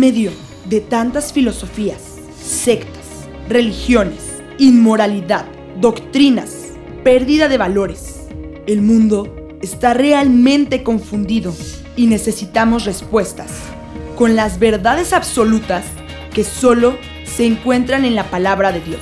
medio 0.00 0.32
de 0.64 0.80
tantas 0.80 1.30
filosofías, 1.30 2.00
sectas, 2.42 3.04
religiones, 3.50 4.42
inmoralidad, 4.58 5.44
doctrinas, 5.78 6.68
pérdida 7.04 7.48
de 7.48 7.58
valores, 7.58 8.22
el 8.66 8.80
mundo 8.80 9.58
está 9.60 9.92
realmente 9.92 10.82
confundido 10.82 11.54
y 11.96 12.06
necesitamos 12.06 12.86
respuestas 12.86 13.50
con 14.16 14.36
las 14.36 14.58
verdades 14.58 15.12
absolutas 15.12 15.84
que 16.32 16.44
solo 16.44 16.96
se 17.24 17.44
encuentran 17.44 18.06
en 18.06 18.14
la 18.14 18.30
palabra 18.30 18.72
de 18.72 18.80
Dios. 18.80 19.00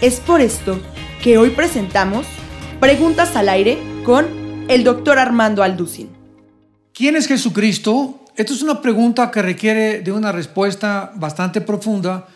Es 0.00 0.20
por 0.20 0.40
esto 0.40 0.80
que 1.22 1.36
hoy 1.36 1.50
presentamos 1.50 2.26
Preguntas 2.80 3.36
al 3.36 3.50
aire 3.50 3.78
con 4.04 4.26
el 4.68 4.84
doctor 4.84 5.18
Armando 5.18 5.62
Alducin. 5.62 6.08
¿Quién 6.94 7.14
es 7.14 7.26
Jesucristo? 7.26 8.19
Esta 8.40 8.54
es 8.54 8.62
una 8.62 8.80
pregunta 8.80 9.30
que 9.30 9.42
requiere 9.42 10.00
de 10.00 10.12
una 10.12 10.32
respuesta 10.32 11.12
bastante 11.14 11.60
profunda, 11.60 12.26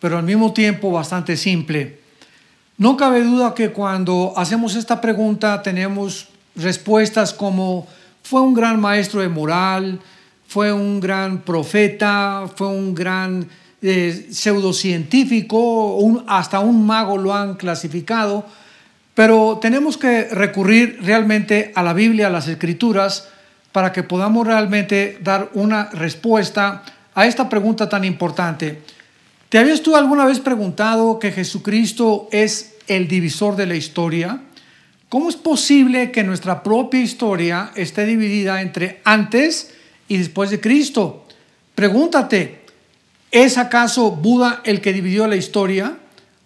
pero 0.00 0.16
al 0.16 0.22
mismo 0.24 0.54
tiempo 0.54 0.90
bastante 0.90 1.36
simple. 1.36 1.98
No 2.78 2.96
cabe 2.96 3.22
duda 3.22 3.54
que 3.54 3.70
cuando 3.70 4.32
hacemos 4.38 4.74
esta 4.74 5.02
pregunta 5.02 5.60
tenemos 5.60 6.28
respuestas 6.56 7.34
como 7.34 7.86
fue 8.22 8.40
un 8.40 8.54
gran 8.54 8.80
maestro 8.80 9.20
de 9.20 9.28
moral, 9.28 10.00
fue 10.48 10.72
un 10.72 10.98
gran 10.98 11.42
profeta, 11.42 12.46
fue 12.56 12.68
un 12.68 12.94
gran 12.94 13.46
eh, 13.82 14.28
pseudocientífico, 14.30 16.24
hasta 16.26 16.60
un 16.60 16.86
mago 16.86 17.18
lo 17.18 17.34
han 17.34 17.56
clasificado, 17.56 18.46
pero 19.12 19.58
tenemos 19.60 19.98
que 19.98 20.24
recurrir 20.30 21.00
realmente 21.02 21.70
a 21.74 21.82
la 21.82 21.92
Biblia, 21.92 22.28
a 22.28 22.30
las 22.30 22.48
escrituras, 22.48 23.28
para 23.72 23.92
que 23.92 24.02
podamos 24.02 24.46
realmente 24.46 25.18
dar 25.22 25.50
una 25.54 25.90
respuesta 25.90 26.82
a 27.14 27.26
esta 27.26 27.48
pregunta 27.48 27.88
tan 27.88 28.04
importante. 28.04 28.82
¿Te 29.48 29.58
habías 29.58 29.82
tú 29.82 29.96
alguna 29.96 30.26
vez 30.26 30.40
preguntado 30.40 31.18
que 31.18 31.32
Jesucristo 31.32 32.28
es 32.30 32.76
el 32.86 33.08
divisor 33.08 33.56
de 33.56 33.66
la 33.66 33.74
historia? 33.74 34.40
¿Cómo 35.08 35.28
es 35.28 35.36
posible 35.36 36.12
que 36.12 36.22
nuestra 36.22 36.62
propia 36.62 37.00
historia 37.00 37.72
esté 37.74 38.06
dividida 38.06 38.62
entre 38.62 39.00
antes 39.04 39.74
y 40.06 40.18
después 40.18 40.50
de 40.50 40.60
Cristo? 40.60 41.26
Pregúntate, 41.74 42.60
¿es 43.32 43.58
acaso 43.58 44.12
Buda 44.12 44.60
el 44.64 44.80
que 44.80 44.92
dividió 44.92 45.26
la 45.26 45.34
historia? 45.36 45.96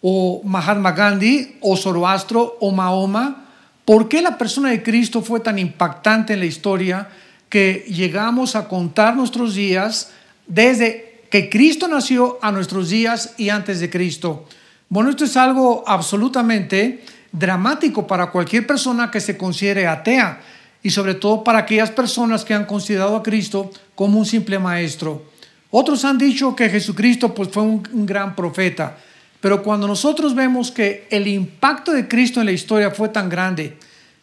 ¿O 0.01 0.41
Mahatma 0.45 0.93
Gandhi? 0.93 1.57
¿O 1.61 1.77
Zoroastro? 1.77 2.57
¿O 2.61 2.73
Mahoma? 2.73 3.44
¿Por 3.85 4.09
qué 4.09 4.23
la 4.23 4.39
persona 4.39 4.71
de 4.71 4.83
Cristo 4.83 5.21
fue 5.21 5.41
tan 5.41 5.59
impactante 5.59 6.33
en 6.33 6.41
la 6.41 6.47
historia 6.47 7.09
que 7.51 7.85
llegamos 7.89 8.57
a 8.57 8.67
contar 8.67 9.15
nuestros 9.15 9.55
días 9.55 10.11
desde 10.47 11.23
que 11.31 11.51
Cristo 11.51 11.87
nació 11.87 12.39
a 12.41 12.51
nuestros 12.51 12.89
días 12.89 13.35
y 13.37 13.51
antes 13.51 13.81
de 13.81 13.91
Cristo? 13.91 14.49
Bueno, 14.89 15.11
esto 15.11 15.25
es 15.25 15.37
algo 15.37 15.85
absolutamente 15.87 17.05
dramático 17.31 18.07
para 18.07 18.31
cualquier 18.31 18.67
persona 18.67 19.11
que 19.11 19.21
se 19.21 19.37
considere 19.37 19.87
atea 19.87 20.41
y 20.83 20.91
sobre 20.91 21.15
todo 21.15 21.45
para 21.45 21.59
aquellas 21.59 21.91
personas 21.91 22.45
que 22.45 22.55
han 22.55 22.65
considerado 22.65 23.17
a 23.17 23.23
Cristo 23.23 23.71
como 23.95 24.19
un 24.19 24.25
simple 24.25 24.59
maestro. 24.59 25.25
Otros 25.71 26.05
han 26.05 26.17
dicho 26.17 26.57
que 26.57 26.71
Jesucristo 26.71 27.35
pues, 27.35 27.51
fue 27.51 27.63
un, 27.63 27.87
un 27.93 28.07
gran 28.07 28.35
profeta, 28.35 28.97
pero 29.45 29.63
cuando 29.63 29.87
nosotros 29.87 30.35
vemos 30.35 30.71
que 30.71 31.07
el 31.11 31.29
impacto 31.29 31.93
de 31.93 32.09
Cristo 32.09 32.41
en 32.41 32.47
la 32.47 32.53
historia 32.53 32.91
fue 32.91 33.11
tan 33.11 33.29
grande, 33.29 33.77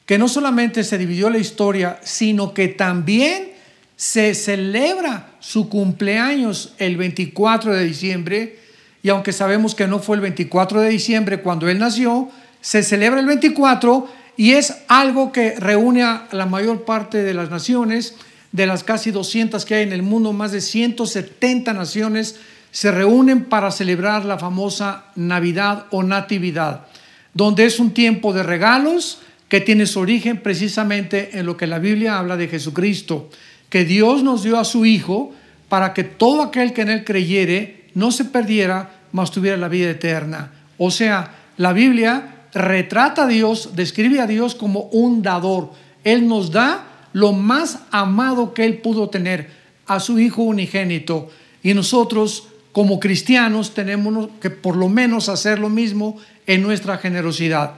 que 0.03 0.17
no 0.17 0.27
solamente 0.27 0.83
se 0.83 0.97
dividió 0.97 1.29
la 1.29 1.37
historia, 1.37 1.99
sino 2.01 2.55
que 2.55 2.69
también 2.69 3.51
se 3.95 4.33
celebra 4.33 5.33
su 5.39 5.69
cumpleaños 5.69 6.73
el 6.79 6.97
24 6.97 7.71
de 7.71 7.83
diciembre, 7.83 8.57
y 9.03 9.09
aunque 9.09 9.31
sabemos 9.31 9.75
que 9.75 9.85
no 9.85 9.99
fue 9.99 10.15
el 10.15 10.23
24 10.23 10.81
de 10.81 10.89
diciembre 10.89 11.41
cuando 11.43 11.69
él 11.69 11.77
nació, 11.77 12.31
se 12.59 12.81
celebra 12.81 13.19
el 13.19 13.27
24 13.27 14.09
y 14.37 14.53
es 14.53 14.73
algo 14.87 15.31
que 15.31 15.51
reúne 15.51 16.01
a 16.01 16.29
la 16.31 16.47
mayor 16.47 16.83
parte 16.83 17.21
de 17.21 17.35
las 17.35 17.51
naciones, 17.51 18.15
de 18.51 18.65
las 18.65 18.83
casi 18.83 19.11
200 19.11 19.65
que 19.65 19.75
hay 19.75 19.83
en 19.83 19.93
el 19.93 20.01
mundo, 20.01 20.33
más 20.33 20.51
de 20.51 20.61
170 20.61 21.73
naciones 21.73 22.37
se 22.71 22.91
reúnen 22.91 23.45
para 23.45 23.71
celebrar 23.71 24.25
la 24.25 24.39
famosa 24.39 25.05
Navidad 25.15 25.85
o 25.91 26.03
Natividad, 26.03 26.87
donde 27.33 27.65
es 27.65 27.79
un 27.79 27.91
tiempo 27.91 28.33
de 28.33 28.43
regalos 28.43 29.19
que 29.49 29.59
tiene 29.59 29.85
su 29.85 29.99
origen 29.99 30.37
precisamente 30.37 31.37
en 31.37 31.45
lo 31.45 31.57
que 31.57 31.67
la 31.67 31.79
Biblia 31.79 32.17
habla 32.17 32.37
de 32.37 32.47
Jesucristo, 32.47 33.29
que 33.69 33.83
Dios 33.83 34.23
nos 34.23 34.43
dio 34.43 34.57
a 34.57 34.65
su 34.65 34.85
Hijo 34.85 35.33
para 35.67 35.93
que 35.93 36.03
todo 36.03 36.41
aquel 36.41 36.73
que 36.73 36.81
en 36.81 36.89
Él 36.89 37.03
creyere 37.03 37.85
no 37.93 38.11
se 38.11 38.25
perdiera, 38.25 38.91
mas 39.11 39.31
tuviera 39.31 39.57
la 39.57 39.67
vida 39.67 39.89
eterna. 39.89 40.51
O 40.77 40.91
sea, 40.91 41.35
la 41.57 41.73
Biblia 41.73 42.45
retrata 42.53 43.23
a 43.23 43.27
Dios, 43.27 43.71
describe 43.75 44.19
a 44.19 44.27
Dios 44.27 44.55
como 44.55 44.83
un 44.91 45.21
dador. 45.21 45.71
Él 46.03 46.27
nos 46.27 46.51
da 46.51 46.85
lo 47.13 47.33
más 47.33 47.79
amado 47.91 48.53
que 48.53 48.65
Él 48.65 48.77
pudo 48.77 49.09
tener, 49.09 49.49
a 49.85 49.99
su 49.99 50.19
Hijo 50.19 50.43
unigénito. 50.43 51.29
Y 51.63 51.73
nosotros, 51.73 52.47
como 52.71 52.99
cristianos, 52.99 53.73
tenemos 53.73 54.29
que 54.39 54.49
por 54.49 54.75
lo 54.75 54.89
menos 54.89 55.29
hacer 55.29 55.59
lo 55.59 55.69
mismo 55.69 56.17
en 56.47 56.61
nuestra 56.61 56.97
generosidad. 56.97 57.75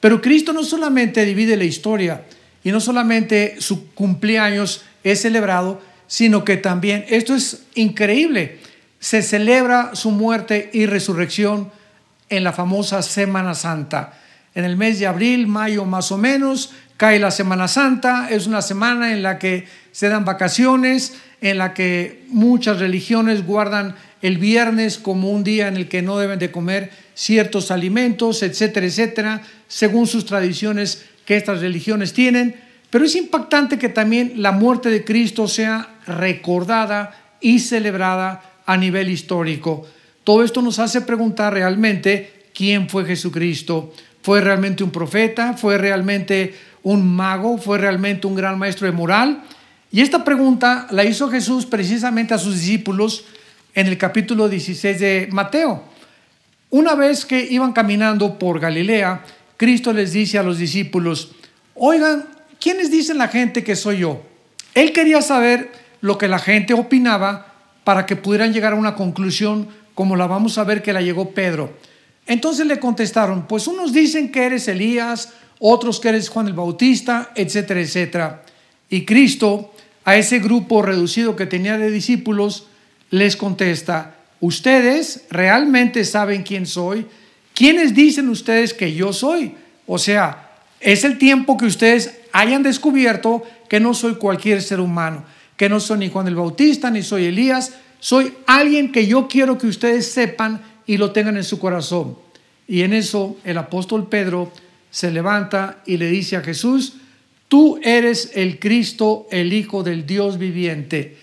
Pero 0.00 0.20
Cristo 0.20 0.52
no 0.52 0.62
solamente 0.62 1.24
divide 1.24 1.56
la 1.56 1.64
historia 1.64 2.22
y 2.62 2.70
no 2.70 2.80
solamente 2.80 3.56
su 3.58 3.92
cumpleaños 3.92 4.82
es 5.02 5.22
celebrado, 5.22 5.80
sino 6.06 6.44
que 6.44 6.56
también, 6.56 7.04
esto 7.08 7.34
es 7.34 7.62
increíble, 7.74 8.60
se 9.00 9.22
celebra 9.22 9.94
su 9.94 10.10
muerte 10.10 10.70
y 10.72 10.86
resurrección 10.86 11.70
en 12.28 12.44
la 12.44 12.52
famosa 12.52 13.02
Semana 13.02 13.54
Santa. 13.54 14.18
En 14.54 14.64
el 14.64 14.76
mes 14.76 14.98
de 14.98 15.06
abril, 15.06 15.46
mayo 15.46 15.84
más 15.84 16.10
o 16.12 16.18
menos, 16.18 16.72
cae 16.96 17.18
la 17.18 17.30
Semana 17.30 17.68
Santa, 17.68 18.28
es 18.30 18.46
una 18.46 18.62
semana 18.62 19.12
en 19.12 19.22
la 19.22 19.38
que 19.38 19.66
se 19.92 20.08
dan 20.08 20.24
vacaciones, 20.24 21.14
en 21.40 21.58
la 21.58 21.74
que 21.74 22.24
muchas 22.28 22.78
religiones 22.78 23.46
guardan 23.46 23.94
el 24.26 24.38
viernes 24.38 24.98
como 24.98 25.30
un 25.30 25.44
día 25.44 25.68
en 25.68 25.76
el 25.76 25.88
que 25.88 26.02
no 26.02 26.18
deben 26.18 26.38
de 26.38 26.50
comer 26.50 26.90
ciertos 27.14 27.70
alimentos, 27.70 28.42
etcétera, 28.42 28.86
etcétera, 28.86 29.42
según 29.68 30.08
sus 30.08 30.26
tradiciones 30.26 31.04
que 31.24 31.36
estas 31.36 31.60
religiones 31.60 32.12
tienen. 32.12 32.56
Pero 32.90 33.04
es 33.04 33.14
impactante 33.14 33.78
que 33.78 33.88
también 33.88 34.34
la 34.36 34.50
muerte 34.50 34.90
de 34.90 35.04
Cristo 35.04 35.46
sea 35.46 36.00
recordada 36.06 37.36
y 37.40 37.60
celebrada 37.60 38.62
a 38.66 38.76
nivel 38.76 39.10
histórico. 39.10 39.86
Todo 40.24 40.42
esto 40.42 40.60
nos 40.60 40.80
hace 40.80 41.02
preguntar 41.02 41.52
realmente 41.52 42.48
quién 42.52 42.88
fue 42.88 43.04
Jesucristo. 43.04 43.92
¿Fue 44.22 44.40
realmente 44.40 44.82
un 44.82 44.90
profeta? 44.90 45.54
¿Fue 45.54 45.78
realmente 45.78 46.52
un 46.82 47.06
mago? 47.14 47.58
¿Fue 47.58 47.78
realmente 47.78 48.26
un 48.26 48.34
gran 48.34 48.58
maestro 48.58 48.86
de 48.86 48.92
moral? 48.92 49.44
Y 49.92 50.00
esta 50.00 50.24
pregunta 50.24 50.88
la 50.90 51.04
hizo 51.04 51.30
Jesús 51.30 51.64
precisamente 51.64 52.34
a 52.34 52.38
sus 52.38 52.54
discípulos 52.54 53.24
en 53.76 53.86
el 53.86 53.98
capítulo 53.98 54.48
16 54.48 54.98
de 54.98 55.28
Mateo. 55.30 55.84
Una 56.70 56.94
vez 56.94 57.26
que 57.26 57.46
iban 57.50 57.74
caminando 57.74 58.38
por 58.38 58.58
Galilea, 58.58 59.22
Cristo 59.58 59.92
les 59.92 60.12
dice 60.12 60.38
a 60.38 60.42
los 60.42 60.56
discípulos, 60.56 61.32
oigan, 61.74 62.24
¿quiénes 62.58 62.90
dicen 62.90 63.18
la 63.18 63.28
gente 63.28 63.62
que 63.62 63.76
soy 63.76 63.98
yo? 63.98 64.22
Él 64.74 64.92
quería 64.92 65.20
saber 65.20 65.70
lo 66.00 66.16
que 66.16 66.26
la 66.26 66.38
gente 66.38 66.72
opinaba 66.72 67.52
para 67.84 68.06
que 68.06 68.16
pudieran 68.16 68.54
llegar 68.54 68.72
a 68.72 68.76
una 68.76 68.94
conclusión 68.94 69.68
como 69.94 70.16
la 70.16 70.26
vamos 70.26 70.56
a 70.56 70.64
ver 70.64 70.82
que 70.82 70.94
la 70.94 71.02
llegó 71.02 71.32
Pedro. 71.32 71.74
Entonces 72.26 72.66
le 72.66 72.80
contestaron, 72.80 73.46
pues 73.46 73.66
unos 73.66 73.92
dicen 73.92 74.32
que 74.32 74.46
eres 74.46 74.68
Elías, 74.68 75.34
otros 75.58 76.00
que 76.00 76.08
eres 76.08 76.30
Juan 76.30 76.46
el 76.46 76.54
Bautista, 76.54 77.30
etcétera, 77.34 77.80
etcétera. 77.80 78.42
Y 78.88 79.04
Cristo, 79.04 79.74
a 80.02 80.16
ese 80.16 80.38
grupo 80.38 80.80
reducido 80.80 81.36
que 81.36 81.44
tenía 81.44 81.76
de 81.76 81.90
discípulos, 81.90 82.68
les 83.10 83.36
contesta, 83.36 84.16
ustedes 84.40 85.24
realmente 85.30 86.04
saben 86.04 86.42
quién 86.42 86.66
soy, 86.66 87.06
¿quiénes 87.54 87.94
dicen 87.94 88.28
ustedes 88.28 88.74
que 88.74 88.94
yo 88.94 89.12
soy? 89.12 89.54
O 89.86 89.98
sea, 89.98 90.50
es 90.80 91.04
el 91.04 91.18
tiempo 91.18 91.56
que 91.56 91.66
ustedes 91.66 92.18
hayan 92.32 92.62
descubierto 92.62 93.42
que 93.68 93.80
no 93.80 93.94
soy 93.94 94.16
cualquier 94.16 94.62
ser 94.62 94.80
humano, 94.80 95.24
que 95.56 95.68
no 95.68 95.80
soy 95.80 95.98
ni 95.98 96.10
Juan 96.10 96.28
el 96.28 96.34
Bautista, 96.34 96.90
ni 96.90 97.02
soy 97.02 97.24
Elías, 97.26 97.74
soy 97.98 98.34
alguien 98.46 98.92
que 98.92 99.06
yo 99.06 99.26
quiero 99.26 99.58
que 99.58 99.66
ustedes 99.66 100.10
sepan 100.12 100.60
y 100.86 100.96
lo 100.98 101.12
tengan 101.12 101.36
en 101.36 101.44
su 101.44 101.58
corazón. 101.58 102.16
Y 102.68 102.82
en 102.82 102.92
eso 102.92 103.36
el 103.44 103.58
apóstol 103.58 104.08
Pedro 104.08 104.52
se 104.90 105.10
levanta 105.10 105.82
y 105.86 105.96
le 105.96 106.08
dice 106.08 106.36
a 106.36 106.42
Jesús, 106.42 106.94
tú 107.48 107.78
eres 107.82 108.32
el 108.34 108.58
Cristo, 108.58 109.26
el 109.30 109.52
Hijo 109.52 109.82
del 109.82 110.06
Dios 110.06 110.38
viviente. 110.38 111.16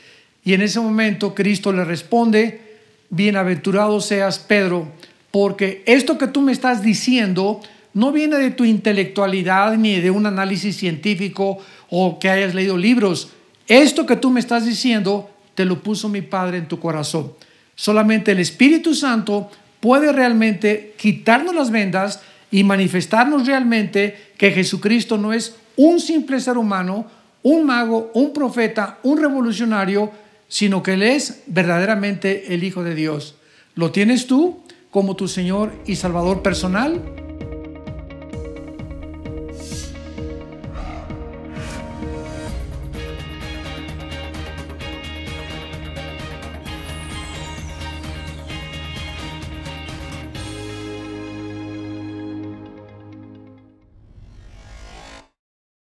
Y 0.44 0.54
en 0.54 0.62
ese 0.62 0.80
momento 0.80 1.34
Cristo 1.34 1.72
le 1.72 1.86
responde, 1.86 2.62
bienaventurado 3.10 4.02
seas 4.02 4.40
Pedro, 4.40 4.88
porque 5.32 5.84
esto 5.86 6.18
que 6.18 6.28
tú 6.28 6.42
me 6.42 6.52
estás 6.52 6.84
diciendo 6.84 7.62
no 7.94 8.12
viene 8.12 8.38
de 8.38 8.52
tu 8.52 8.66
intelectualidad 8.66 9.78
ni 9.78 10.00
de 10.00 10.12
un 10.12 10.26
análisis 10.26 10.78
científico 10.78 11.60
o 11.90 12.20
que 12.20 12.30
hayas 12.30 12.56
leído 12.56 12.78
libros. 12.78 13.30
Esto 13.68 14.06
que 14.06 14.16
tú 14.16 14.30
me 14.30 14.40
estás 14.40 14.66
diciendo 14.66 15.30
te 15.56 15.66
lo 15.66 15.82
puso 15.82 16.10
mi 16.10 16.22
Padre 16.22 16.58
en 16.58 16.68
tu 16.68 16.80
corazón. 16.80 17.34
Solamente 17.76 18.32
el 18.32 18.40
Espíritu 18.40 18.96
Santo 18.96 19.50
puede 19.80 20.12
realmente 20.12 20.94
quitarnos 20.98 21.54
las 21.54 21.70
vendas 21.70 22.22
y 22.52 22.64
manifestarnos 22.64 23.48
realmente 23.48 24.32
que 24.38 24.52
Jesucristo 24.52 25.18
no 25.18 25.34
es 25.34 25.56
un 25.76 26.00
simple 26.00 26.40
ser 26.40 26.58
humano, 26.58 27.08
un 27.42 27.66
mago, 27.66 28.12
un 28.14 28.32
profeta, 28.34 29.00
un 29.04 29.20
revolucionario, 29.20 30.12
sino 30.54 30.84
que 30.84 30.94
Él 30.94 31.02
es 31.02 31.42
verdaderamente 31.48 32.54
el 32.54 32.64
Hijo 32.64 32.84
de 32.84 32.94
Dios. 32.94 33.34
¿Lo 33.74 33.90
tienes 33.90 34.28
tú 34.28 34.62
como 34.92 35.16
tu 35.16 35.28
Señor 35.28 35.74
y 35.88 35.96
Salvador 35.96 36.44
personal? 36.44 37.23